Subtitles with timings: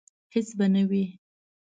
[0.33, 1.05] هیڅ به نه وي